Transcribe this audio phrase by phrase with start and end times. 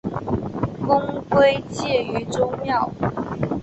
[0.83, 2.91] 公归荐于周庙。